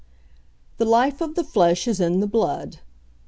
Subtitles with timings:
[0.79, 2.77] "'The life of the flesh is in the blood.'